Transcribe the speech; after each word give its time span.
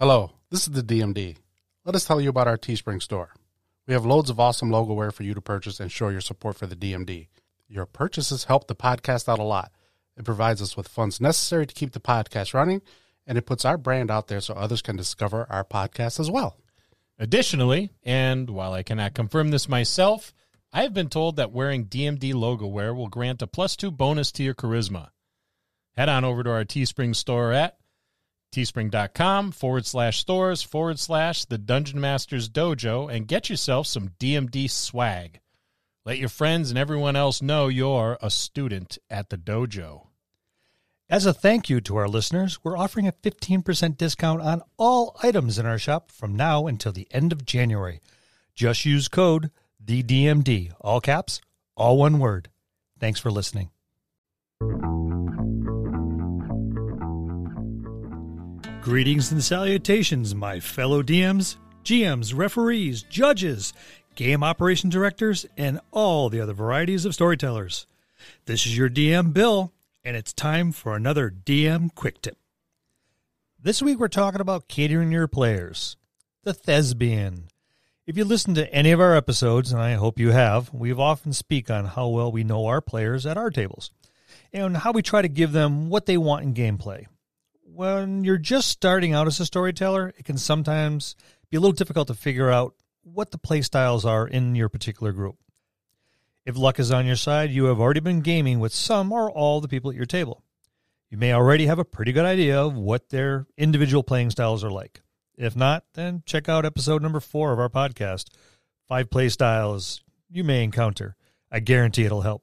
Hello, 0.00 0.30
this 0.48 0.68
is 0.68 0.74
the 0.74 0.82
DMD. 0.82 1.38
Let 1.84 1.96
us 1.96 2.04
tell 2.04 2.20
you 2.20 2.28
about 2.28 2.46
our 2.46 2.56
Teespring 2.56 3.02
store. 3.02 3.34
We 3.88 3.94
have 3.94 4.06
loads 4.06 4.30
of 4.30 4.38
awesome 4.38 4.70
logo 4.70 4.92
wear 4.92 5.10
for 5.10 5.24
you 5.24 5.34
to 5.34 5.40
purchase 5.40 5.80
and 5.80 5.90
show 5.90 6.08
your 6.08 6.20
support 6.20 6.56
for 6.56 6.68
the 6.68 6.76
DMD. 6.76 7.26
Your 7.66 7.84
purchases 7.84 8.44
help 8.44 8.68
the 8.68 8.76
podcast 8.76 9.28
out 9.28 9.40
a 9.40 9.42
lot. 9.42 9.72
It 10.16 10.24
provides 10.24 10.62
us 10.62 10.76
with 10.76 10.86
funds 10.86 11.20
necessary 11.20 11.66
to 11.66 11.74
keep 11.74 11.90
the 11.90 11.98
podcast 11.98 12.54
running, 12.54 12.80
and 13.26 13.36
it 13.36 13.44
puts 13.44 13.64
our 13.64 13.76
brand 13.76 14.08
out 14.08 14.28
there 14.28 14.40
so 14.40 14.54
others 14.54 14.82
can 14.82 14.94
discover 14.94 15.48
our 15.50 15.64
podcast 15.64 16.20
as 16.20 16.30
well. 16.30 16.56
Additionally, 17.18 17.90
and 18.04 18.50
while 18.50 18.74
I 18.74 18.84
cannot 18.84 19.14
confirm 19.14 19.50
this 19.50 19.68
myself, 19.68 20.32
I 20.72 20.82
have 20.82 20.94
been 20.94 21.08
told 21.08 21.34
that 21.34 21.50
wearing 21.50 21.86
DMD 21.86 22.34
logo 22.34 22.68
wear 22.68 22.94
will 22.94 23.08
grant 23.08 23.42
a 23.42 23.48
plus 23.48 23.74
two 23.74 23.90
bonus 23.90 24.30
to 24.30 24.44
your 24.44 24.54
charisma. 24.54 25.08
Head 25.96 26.08
on 26.08 26.24
over 26.24 26.44
to 26.44 26.50
our 26.52 26.64
Teespring 26.64 27.16
store 27.16 27.52
at 27.52 27.77
teespring.com 28.52 29.52
forward 29.52 29.86
slash 29.86 30.18
stores 30.18 30.62
forward 30.62 30.98
slash 30.98 31.44
the 31.44 31.58
Dungeon 31.58 32.00
Masters 32.00 32.48
Dojo 32.48 33.12
and 33.12 33.28
get 33.28 33.50
yourself 33.50 33.86
some 33.86 34.10
DMD 34.18 34.70
swag. 34.70 35.40
Let 36.04 36.18
your 36.18 36.30
friends 36.30 36.70
and 36.70 36.78
everyone 36.78 37.16
else 37.16 37.42
know 37.42 37.68
you're 37.68 38.16
a 38.22 38.30
student 38.30 38.96
at 39.10 39.28
the 39.28 39.36
dojo. 39.36 40.06
As 41.10 41.26
a 41.26 41.32
thank 41.32 41.70
you 41.70 41.80
to 41.82 41.96
our 41.96 42.08
listeners, 42.08 42.58
we're 42.62 42.76
offering 42.76 43.06
a 43.06 43.12
15% 43.12 43.96
discount 43.96 44.42
on 44.42 44.62
all 44.76 45.16
items 45.22 45.58
in 45.58 45.66
our 45.66 45.78
shop 45.78 46.10
from 46.10 46.36
now 46.36 46.66
until 46.66 46.92
the 46.92 47.08
end 47.10 47.32
of 47.32 47.46
January. 47.46 48.00
Just 48.54 48.84
use 48.84 49.08
code 49.08 49.50
THEDMD, 49.84 50.72
all 50.80 51.00
caps, 51.00 51.40
all 51.76 51.96
one 51.96 52.18
word. 52.18 52.50
Thanks 52.98 53.20
for 53.20 53.30
listening. 53.30 53.70
Greetings 58.88 59.30
and 59.30 59.44
salutations, 59.44 60.34
my 60.34 60.60
fellow 60.60 61.02
DMs, 61.02 61.56
GMs, 61.84 62.34
referees, 62.34 63.02
judges, 63.02 63.74
game 64.14 64.42
operation 64.42 64.88
directors, 64.88 65.44
and 65.58 65.78
all 65.90 66.30
the 66.30 66.40
other 66.40 66.54
varieties 66.54 67.04
of 67.04 67.12
storytellers. 67.12 67.86
This 68.46 68.64
is 68.64 68.78
your 68.78 68.88
DM, 68.88 69.34
Bill, 69.34 69.74
and 70.02 70.16
it's 70.16 70.32
time 70.32 70.72
for 70.72 70.96
another 70.96 71.30
DM 71.30 71.94
Quick 71.94 72.22
Tip. 72.22 72.38
This 73.62 73.82
week 73.82 73.98
we're 73.98 74.08
talking 74.08 74.40
about 74.40 74.68
catering 74.68 75.12
your 75.12 75.28
players, 75.28 75.98
the 76.44 76.54
thespian. 76.54 77.48
If 78.06 78.16
you 78.16 78.24
listen 78.24 78.54
to 78.54 78.72
any 78.72 78.90
of 78.90 79.02
our 79.02 79.14
episodes, 79.14 79.70
and 79.70 79.82
I 79.82 79.92
hope 79.96 80.18
you 80.18 80.30
have, 80.30 80.72
we've 80.72 80.98
often 80.98 81.34
speak 81.34 81.70
on 81.70 81.84
how 81.84 82.08
well 82.08 82.32
we 82.32 82.42
know 82.42 82.64
our 82.64 82.80
players 82.80 83.26
at 83.26 83.36
our 83.36 83.50
tables 83.50 83.90
and 84.50 84.78
how 84.78 84.92
we 84.92 85.02
try 85.02 85.20
to 85.20 85.28
give 85.28 85.52
them 85.52 85.90
what 85.90 86.06
they 86.06 86.16
want 86.16 86.44
in 86.44 86.54
gameplay 86.54 87.04
when 87.78 88.24
you're 88.24 88.38
just 88.38 88.68
starting 88.68 89.14
out 89.14 89.28
as 89.28 89.38
a 89.38 89.46
storyteller, 89.46 90.12
it 90.18 90.24
can 90.24 90.36
sometimes 90.36 91.14
be 91.48 91.56
a 91.56 91.60
little 91.60 91.70
difficult 91.70 92.08
to 92.08 92.14
figure 92.14 92.50
out 92.50 92.74
what 93.04 93.30
the 93.30 93.38
play 93.38 93.62
styles 93.62 94.04
are 94.04 94.26
in 94.26 94.56
your 94.56 94.68
particular 94.68 95.12
group. 95.12 95.36
If 96.44 96.56
luck 96.56 96.80
is 96.80 96.90
on 96.90 97.06
your 97.06 97.14
side, 97.14 97.52
you 97.52 97.66
have 97.66 97.78
already 97.78 98.00
been 98.00 98.20
gaming 98.20 98.58
with 98.58 98.74
some 98.74 99.12
or 99.12 99.30
all 99.30 99.60
the 99.60 99.68
people 99.68 99.90
at 99.90 99.96
your 99.96 100.06
table. 100.06 100.42
You 101.08 101.18
may 101.18 101.32
already 101.32 101.66
have 101.66 101.78
a 101.78 101.84
pretty 101.84 102.10
good 102.10 102.24
idea 102.24 102.60
of 102.60 102.74
what 102.74 103.10
their 103.10 103.46
individual 103.56 104.02
playing 104.02 104.30
styles 104.30 104.64
are 104.64 104.72
like. 104.72 105.00
If 105.36 105.54
not, 105.54 105.84
then 105.94 106.24
check 106.26 106.48
out 106.48 106.64
episode 106.64 107.00
number 107.00 107.20
four 107.20 107.52
of 107.52 107.60
our 107.60 107.68
podcast 107.68 108.24
Five 108.88 109.08
Play 109.08 109.28
Styles 109.28 110.02
You 110.28 110.42
May 110.42 110.64
Encounter. 110.64 111.14
I 111.48 111.60
guarantee 111.60 112.06
it'll 112.06 112.22
help. 112.22 112.42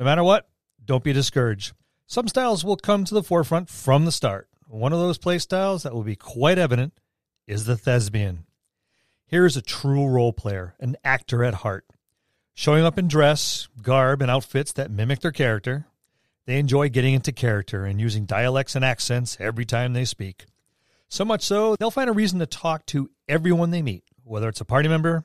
No 0.00 0.04
matter 0.04 0.24
what, 0.24 0.48
don't 0.84 1.04
be 1.04 1.12
discouraged. 1.12 1.74
Some 2.10 2.26
styles 2.26 2.64
will 2.64 2.78
come 2.78 3.04
to 3.04 3.12
the 3.12 3.22
forefront 3.22 3.68
from 3.68 4.06
the 4.06 4.12
start. 4.12 4.48
One 4.66 4.94
of 4.94 4.98
those 4.98 5.18
play 5.18 5.38
styles 5.38 5.82
that 5.82 5.92
will 5.92 6.04
be 6.04 6.16
quite 6.16 6.56
evident 6.56 6.94
is 7.46 7.66
the 7.66 7.76
thespian. 7.76 8.46
Here 9.26 9.44
is 9.44 9.58
a 9.58 9.62
true 9.62 10.08
role 10.08 10.32
player, 10.32 10.74
an 10.80 10.96
actor 11.04 11.44
at 11.44 11.52
heart. 11.52 11.84
Showing 12.54 12.82
up 12.82 12.98
in 12.98 13.08
dress, 13.08 13.68
garb, 13.82 14.22
and 14.22 14.30
outfits 14.30 14.72
that 14.72 14.90
mimic 14.90 15.20
their 15.20 15.32
character, 15.32 15.86
they 16.46 16.58
enjoy 16.58 16.88
getting 16.88 17.12
into 17.12 17.30
character 17.30 17.84
and 17.84 18.00
using 18.00 18.24
dialects 18.24 18.74
and 18.74 18.86
accents 18.86 19.36
every 19.38 19.66
time 19.66 19.92
they 19.92 20.06
speak. 20.06 20.46
So 21.10 21.26
much 21.26 21.42
so, 21.42 21.76
they'll 21.76 21.90
find 21.90 22.08
a 22.08 22.14
reason 22.14 22.38
to 22.38 22.46
talk 22.46 22.86
to 22.86 23.10
everyone 23.28 23.70
they 23.70 23.82
meet, 23.82 24.04
whether 24.24 24.48
it's 24.48 24.62
a 24.62 24.64
party 24.64 24.88
member, 24.88 25.24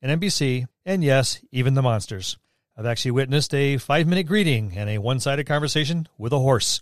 an 0.00 0.20
NPC, 0.20 0.68
and 0.86 1.02
yes, 1.02 1.40
even 1.50 1.74
the 1.74 1.82
monsters. 1.82 2.36
I've 2.76 2.86
actually 2.86 3.10
witnessed 3.10 3.54
a 3.54 3.76
five 3.76 4.06
minute 4.06 4.26
greeting 4.26 4.72
and 4.76 4.88
a 4.88 4.98
one 4.98 5.20
sided 5.20 5.46
conversation 5.46 6.08
with 6.16 6.32
a 6.32 6.38
horse. 6.38 6.80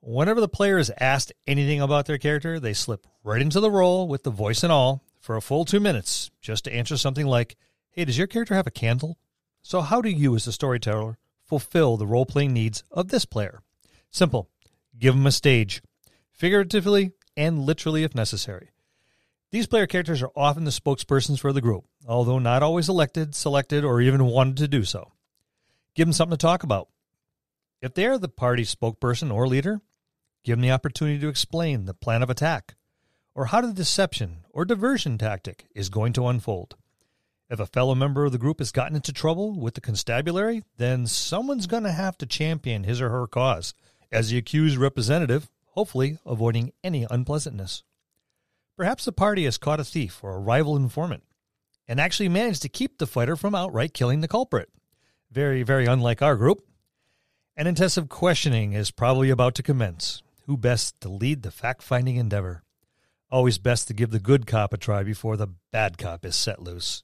Whenever 0.00 0.40
the 0.40 0.48
player 0.48 0.78
is 0.78 0.92
asked 1.00 1.32
anything 1.46 1.80
about 1.80 2.06
their 2.06 2.18
character, 2.18 2.58
they 2.58 2.72
slip 2.72 3.06
right 3.22 3.42
into 3.42 3.60
the 3.60 3.70
role 3.70 4.08
with 4.08 4.22
the 4.22 4.30
voice 4.30 4.62
and 4.62 4.72
all 4.72 5.02
for 5.20 5.36
a 5.36 5.42
full 5.42 5.64
two 5.64 5.80
minutes 5.80 6.30
just 6.40 6.64
to 6.64 6.72
answer 6.72 6.96
something 6.96 7.26
like, 7.26 7.56
Hey, 7.90 8.04
does 8.04 8.16
your 8.16 8.26
character 8.26 8.54
have 8.54 8.66
a 8.66 8.70
candle? 8.70 9.18
So, 9.62 9.80
how 9.80 10.00
do 10.00 10.08
you, 10.08 10.36
as 10.36 10.46
a 10.46 10.52
storyteller, 10.52 11.18
fulfill 11.44 11.96
the 11.96 12.06
role 12.06 12.24
playing 12.24 12.52
needs 12.52 12.84
of 12.90 13.08
this 13.08 13.24
player? 13.24 13.62
Simple 14.10 14.48
give 14.98 15.14
them 15.14 15.26
a 15.26 15.32
stage, 15.32 15.82
figuratively 16.30 17.12
and 17.36 17.66
literally 17.66 18.02
if 18.02 18.14
necessary. 18.14 18.70
These 19.52 19.68
player 19.68 19.86
characters 19.86 20.22
are 20.22 20.32
often 20.34 20.64
the 20.64 20.70
spokespersons 20.70 21.38
for 21.38 21.52
the 21.52 21.60
group, 21.60 21.84
although 22.06 22.38
not 22.38 22.62
always 22.62 22.88
elected, 22.88 23.34
selected, 23.34 23.84
or 23.84 24.00
even 24.00 24.26
wanted 24.26 24.56
to 24.58 24.68
do 24.68 24.84
so. 24.84 25.12
Give 25.94 26.06
them 26.06 26.12
something 26.12 26.36
to 26.36 26.46
talk 26.46 26.62
about. 26.62 26.88
If 27.80 27.94
they 27.94 28.06
are 28.06 28.18
the 28.18 28.28
party's 28.28 28.74
spokesperson 28.74 29.32
or 29.32 29.46
leader, 29.46 29.80
give 30.44 30.56
them 30.56 30.62
the 30.62 30.72
opportunity 30.72 31.18
to 31.20 31.28
explain 31.28 31.84
the 31.84 31.94
plan 31.94 32.22
of 32.22 32.30
attack 32.30 32.74
or 33.34 33.46
how 33.46 33.60
the 33.60 33.72
deception 33.72 34.38
or 34.50 34.64
diversion 34.64 35.18
tactic 35.18 35.66
is 35.74 35.90
going 35.90 36.12
to 36.14 36.26
unfold. 36.26 36.74
If 37.48 37.60
a 37.60 37.66
fellow 37.66 37.94
member 37.94 38.24
of 38.24 38.32
the 38.32 38.38
group 38.38 38.58
has 38.58 38.72
gotten 38.72 38.96
into 38.96 39.12
trouble 39.12 39.52
with 39.52 39.74
the 39.74 39.80
constabulary, 39.80 40.64
then 40.78 41.06
someone's 41.06 41.68
going 41.68 41.84
to 41.84 41.92
have 41.92 42.18
to 42.18 42.26
champion 42.26 42.82
his 42.82 43.00
or 43.00 43.10
her 43.10 43.26
cause 43.28 43.74
as 44.10 44.30
the 44.30 44.38
accused 44.38 44.76
representative, 44.76 45.48
hopefully 45.66 46.18
avoiding 46.26 46.72
any 46.82 47.06
unpleasantness. 47.08 47.84
Perhaps 48.76 49.06
the 49.06 49.12
party 49.12 49.44
has 49.44 49.56
caught 49.56 49.80
a 49.80 49.84
thief 49.84 50.22
or 50.22 50.34
a 50.34 50.38
rival 50.38 50.76
informant 50.76 51.22
and 51.88 51.98
actually 51.98 52.28
managed 52.28 52.60
to 52.62 52.68
keep 52.68 52.98
the 52.98 53.06
fighter 53.06 53.34
from 53.34 53.54
outright 53.54 53.94
killing 53.94 54.20
the 54.20 54.28
culprit. 54.28 54.68
Very, 55.30 55.62
very 55.62 55.86
unlike 55.86 56.20
our 56.20 56.36
group. 56.36 56.62
An 57.56 57.66
intensive 57.66 58.10
questioning 58.10 58.74
is 58.74 58.90
probably 58.90 59.30
about 59.30 59.54
to 59.54 59.62
commence. 59.62 60.22
Who 60.44 60.58
best 60.58 61.00
to 61.00 61.08
lead 61.08 61.42
the 61.42 61.50
fact 61.50 61.82
finding 61.82 62.16
endeavor? 62.16 62.64
Always 63.30 63.56
best 63.56 63.88
to 63.88 63.94
give 63.94 64.10
the 64.10 64.20
good 64.20 64.46
cop 64.46 64.74
a 64.74 64.76
try 64.76 65.02
before 65.02 65.38
the 65.38 65.48
bad 65.72 65.96
cop 65.96 66.26
is 66.26 66.36
set 66.36 66.62
loose. 66.62 67.02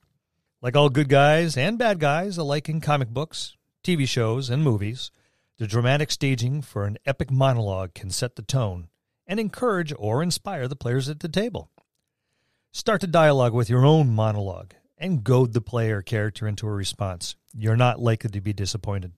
Like 0.61 0.77
all 0.77 0.91
good 0.91 1.09
guys 1.09 1.57
and 1.57 1.79
bad 1.79 1.99
guys 1.99 2.37
alike 2.37 2.69
in 2.69 2.83
comic 2.83 3.09
books, 3.09 3.57
TV 3.83 4.07
shows, 4.07 4.51
and 4.51 4.63
movies, 4.63 5.11
the 5.59 5.67
dramatic 5.67 6.11
staging 6.11 6.61
for 6.61 6.85
an 6.85 6.99
epic 7.07 7.31
monologue 7.31 7.95
can 7.95 8.11
set 8.11 8.37
the 8.37 8.43
tone 8.43 8.89
and 9.27 9.41
encourage 9.41 9.93
or 9.99 10.23
inspire 10.23 10.69
the 10.69 10.77
players 10.77 11.09
at 11.09 11.21
the 11.21 11.29
table. 11.29 11.71
Start 12.73 13.01
the 13.01 13.07
dialogue 13.07 13.53
with 13.53 13.69
your 13.69 13.85
own 13.85 14.11
monologue 14.11 14.75
and 14.97 15.25
goad 15.25 15.53
the 15.53 15.61
player 15.61 16.01
character 16.01 16.47
into 16.47 16.67
a 16.67 16.73
response. 16.73 17.37
You're 17.55 17.77
not 17.77 18.01
likely 18.01 18.31
to 18.31 18.41
be 18.41 18.53
disappointed. 18.53 19.13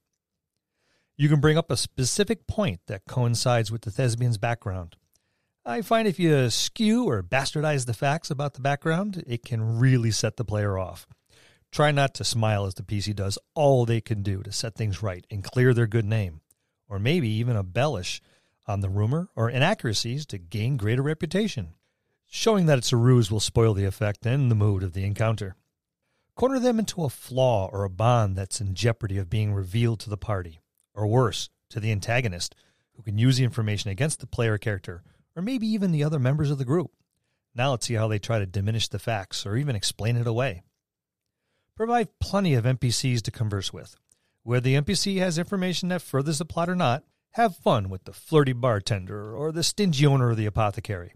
You 1.17 1.29
can 1.29 1.41
bring 1.41 1.57
up 1.57 1.71
a 1.71 1.77
specific 1.77 2.47
point 2.47 2.81
that 2.89 3.07
coincides 3.07 3.71
with 3.71 3.83
the 3.83 3.91
thespian's 3.91 4.39
background. 4.39 4.97
I 5.65 5.83
find 5.83 6.09
if 6.09 6.19
you 6.19 6.51
skew 6.51 7.05
or 7.09 7.23
bastardize 7.23 7.87
the 7.87 7.95
facts 7.95 8.31
about 8.31 8.55
the 8.55 8.61
background, 8.61 9.23
it 9.27 9.45
can 9.45 9.79
really 9.79 10.11
set 10.11 10.37
the 10.37 10.45
player 10.45 10.77
off. 10.77 11.07
Try 11.71 11.91
not 11.91 12.15
to 12.15 12.25
smile 12.25 12.67
as 12.67 12.75
the 12.75 12.83
PC 12.83 13.15
does 13.15 13.39
all 13.55 13.87
they 13.87 14.01
can 14.01 14.23
do 14.23 14.43
to 14.43 14.53
set 14.53 14.75
things 14.75 15.03
right 15.03 15.27
and 15.31 15.43
clear 15.43 15.73
their 15.73 15.87
good 15.87 16.05
name, 16.05 16.41
or 16.89 16.99
maybe 16.99 17.29
even 17.29 17.57
embellish 17.57 18.21
on 18.67 18.81
the 18.81 18.89
rumor 18.89 19.29
or 19.35 19.51
inaccuracies 19.51 20.27
to 20.27 20.39
gain 20.39 20.77
greater 20.77 21.03
reputation. 21.03 21.75
Showing 22.27 22.67
that 22.67 22.79
it's 22.79 22.93
a 22.93 22.97
ruse 22.97 23.31
will 23.31 23.41
spoil 23.41 23.75
the 23.75 23.85
effect 23.85 24.27
and 24.27 24.51
the 24.51 24.57
mood 24.57 24.83
of 24.83 24.93
the 24.93 25.05
encounter. 25.05 25.57
Corner 26.35 26.59
them 26.59 26.79
into 26.79 27.05
a 27.05 27.11
flaw 27.11 27.69
or 27.73 27.85
a 27.85 27.91
bond 27.91 28.37
that's 28.37 28.61
in 28.61 28.75
jeopardy 28.75 29.19
of 29.19 29.31
being 29.31 29.55
revealed 29.55 30.01
to 30.01 30.11
the 30.11 30.17
party, 30.17 30.61
or 30.95 31.07
worse, 31.07 31.49
to 31.71 31.79
the 31.79 31.93
antagonist, 31.93 32.57
who 32.97 33.03
can 33.03 33.19
use 33.19 33.37
the 33.37 33.45
information 33.45 33.91
against 33.91 34.19
the 34.21 34.27
player 34.27 34.59
character, 34.59 35.03
or 35.37 35.43
maybe 35.43 35.67
even 35.67 35.93
the 35.93 36.03
other 36.03 36.19
members 36.19 36.51
of 36.51 36.59
the 36.59 36.65
group. 36.65 36.91
Now 37.55 37.71
let's 37.71 37.87
see 37.87 37.95
how 37.95 38.09
they 38.09 38.19
try 38.19 38.41
to 38.41 38.47
diminish 38.47 38.89
the 38.89 38.99
facts 38.99 39.47
or 39.47 39.57
even 39.57 39.77
explain 39.77 40.17
it 40.17 40.27
away. 40.27 40.63
Provide 41.77 42.19
plenty 42.19 42.55
of 42.55 42.65
NPCs 42.65 43.23
to 43.23 43.31
converse 43.31 43.73
with. 43.73 43.97
Whether 44.43 44.65
the 44.65 44.81
NPC 44.81 45.19
has 45.19 45.39
information 45.39 45.89
that 45.89 46.03
furthers 46.03 46.39
the 46.39 46.45
plot 46.45 46.69
or 46.69 46.77
not, 46.77 47.05
have 47.35 47.57
fun 47.57 47.89
with 47.89 48.05
the 48.05 48.13
flirty 48.13 48.53
bartender 48.53 49.35
or 49.35 49.51
the 49.51 49.65
stingy 49.65 50.07
owner 50.07 50.31
of 50.31 50.37
the 50.37 50.47
apothecary. 50.47 51.15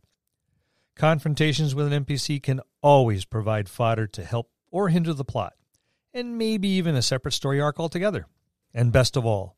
Confrontations 0.96 1.76
with 1.76 1.92
an 1.92 2.04
NPC 2.04 2.42
can 2.42 2.60
always 2.82 3.24
provide 3.24 3.68
fodder 3.68 4.08
to 4.08 4.24
help 4.24 4.50
or 4.72 4.88
hinder 4.88 5.14
the 5.14 5.24
plot, 5.24 5.52
and 6.12 6.36
maybe 6.36 6.66
even 6.66 6.96
a 6.96 7.02
separate 7.02 7.32
story 7.32 7.60
arc 7.60 7.78
altogether. 7.78 8.26
And 8.74 8.90
best 8.90 9.16
of 9.16 9.24
all, 9.24 9.56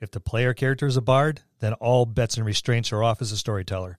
if 0.00 0.10
the 0.10 0.18
player 0.18 0.54
character 0.54 0.86
is 0.86 0.96
a 0.96 1.02
bard, 1.02 1.42
then 1.60 1.74
all 1.74 2.06
bets 2.06 2.38
and 2.38 2.46
restraints 2.46 2.90
are 2.90 3.02
off 3.02 3.20
as 3.20 3.30
a 3.30 3.36
storyteller. 3.36 3.98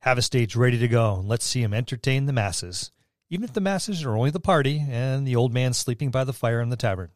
Have 0.00 0.16
a 0.16 0.22
stage 0.22 0.56
ready 0.56 0.78
to 0.78 0.88
go 0.88 1.16
and 1.16 1.28
let's 1.28 1.44
see 1.44 1.62
him 1.62 1.74
entertain 1.74 2.24
the 2.24 2.32
masses, 2.32 2.90
even 3.28 3.44
if 3.44 3.52
the 3.52 3.60
masses 3.60 4.02
are 4.02 4.16
only 4.16 4.30
the 4.30 4.40
party 4.40 4.82
and 4.88 5.28
the 5.28 5.36
old 5.36 5.52
man 5.52 5.74
sleeping 5.74 6.10
by 6.10 6.24
the 6.24 6.32
fire 6.32 6.62
in 6.62 6.70
the 6.70 6.76
tavern. 6.76 7.10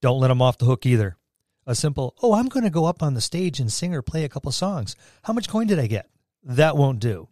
Don't 0.00 0.20
let 0.20 0.30
him 0.30 0.40
off 0.40 0.56
the 0.56 0.64
hook 0.64 0.86
either. 0.86 1.18
A 1.66 1.74
simple, 1.74 2.14
oh, 2.22 2.34
I'm 2.34 2.48
going 2.48 2.64
to 2.64 2.70
go 2.70 2.84
up 2.84 3.02
on 3.02 3.14
the 3.14 3.20
stage 3.20 3.58
and 3.58 3.72
sing 3.72 3.92
or 3.92 4.00
play 4.00 4.24
a 4.24 4.28
couple 4.28 4.52
songs. 4.52 4.94
How 5.24 5.32
much 5.32 5.48
coin 5.48 5.66
did 5.66 5.80
I 5.80 5.88
get? 5.88 6.08
That 6.44 6.76
won't 6.76 7.00
do. 7.00 7.28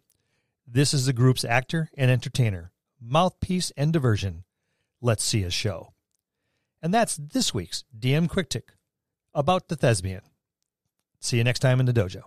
This 0.67 0.93
is 0.93 1.05
the 1.05 1.13
group's 1.13 1.45
actor 1.45 1.89
and 1.97 2.11
entertainer, 2.11 2.71
mouthpiece 3.01 3.71
and 3.77 3.93
diversion. 3.93 4.43
Let's 5.01 5.23
see 5.23 5.43
a 5.43 5.49
show. 5.49 5.93
And 6.81 6.93
that's 6.93 7.15
this 7.15 7.53
week's 7.53 7.85
DM 7.97 8.29
Quick 8.29 8.49
Tip 8.49 8.71
about 9.33 9.69
the 9.69 9.75
thespian. 9.75 10.21
See 11.21 11.37
you 11.37 11.43
next 11.43 11.59
time 11.59 11.79
in 11.79 11.85
the 11.85 11.93
dojo. 11.93 12.23